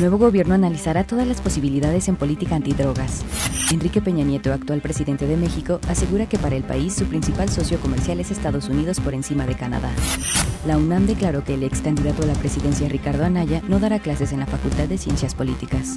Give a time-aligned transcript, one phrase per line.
[0.00, 3.22] Nuevo gobierno analizará todas las posibilidades en política antidrogas.
[3.70, 7.78] Enrique Peña Nieto, actual presidente de México, asegura que para el país su principal socio
[7.80, 9.90] comercial es Estados Unidos por encima de Canadá.
[10.66, 14.32] La UNAM declaró que el ex candidato a la presidencia Ricardo Anaya no dará clases
[14.32, 15.94] en la Facultad de Ciencias Políticas.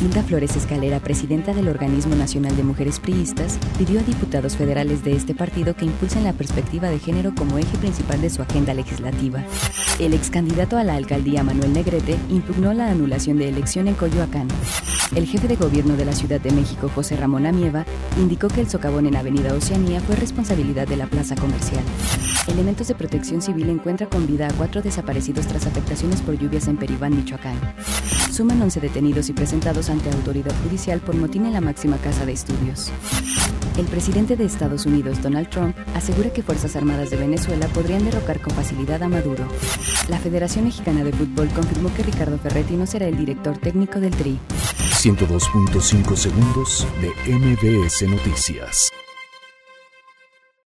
[0.00, 5.12] Hilda Flores Escalera, presidenta del Organismo Nacional de Mujeres Priistas, pidió a diputados federales de
[5.12, 9.44] este partido que impulsen la perspectiva de género como eje principal de su agenda legislativa.
[9.98, 14.48] El ex candidato a la alcaldía Manuel Negrete impugnó la anulación de elección en Coyoacán.
[15.14, 17.84] El jefe de gobierno de la Ciudad de México, José Ramón Amieva,
[18.16, 21.82] indicó que el socavón en Avenida Oceanía fue responsabilidad de la plaza comercial.
[22.46, 26.76] Elementos de protección civil encuentra con vida a cuatro desaparecidos tras afectaciones por lluvias en
[26.76, 27.58] Peribán, Michoacán.
[28.40, 32.32] Suman 11 detenidos y presentados ante autoridad judicial por motín en la máxima casa de
[32.32, 32.90] estudios.
[33.76, 38.40] El presidente de Estados Unidos, Donald Trump, asegura que Fuerzas Armadas de Venezuela podrían derrocar
[38.40, 39.46] con facilidad a Maduro.
[40.08, 44.16] La Federación Mexicana de Fútbol confirmó que Ricardo Ferretti no será el director técnico del
[44.16, 44.38] TRI.
[44.78, 48.90] 102.5 segundos de MBS Noticias.